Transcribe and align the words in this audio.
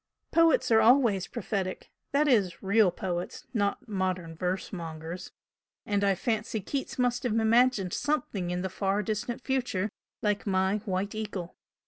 "Poets 0.31 0.71
are 0.71 0.81
always 0.81 1.27
prophetic, 1.27 1.91
that 2.11 2.27
is, 2.27 2.63
REAL 2.63 2.89
poets, 2.89 3.45
not 3.53 3.87
modern 3.87 4.35
verse 4.35 4.73
mongers; 4.73 5.31
and 5.85 6.03
I 6.03 6.15
fancy 6.15 6.59
Keats 6.59 6.97
must 6.97 7.21
have 7.21 7.33
imagined 7.37 7.93
something 7.93 8.49
in 8.49 8.63
the 8.63 8.69
far 8.69 9.03
distant 9.03 9.43
future 9.43 9.91
like 10.23 10.47
my 10.47 10.77
'White 10.85 11.13
Eagle!' 11.13 11.55